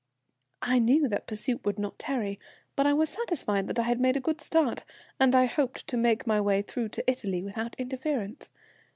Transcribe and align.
"I 0.63 0.79
knew 0.79 1.07
that 1.09 1.27
pursuit 1.27 1.63
would 1.63 1.77
not 1.77 1.99
tarry, 1.99 2.39
but 2.75 2.87
I 2.87 2.93
was 2.93 3.07
satisfied 3.07 3.67
that 3.67 3.77
I 3.77 3.83
had 3.83 3.99
made 3.99 4.17
a 4.17 4.19
good 4.19 4.41
start, 4.41 4.83
and 5.19 5.35
I 5.35 5.45
hoped 5.45 5.85
to 5.89 5.95
make 5.95 6.25
my 6.25 6.41
way 6.41 6.63
through 6.63 6.89
to 6.97 7.03
Italy 7.07 7.43
without 7.43 7.75
interference. 7.77 8.49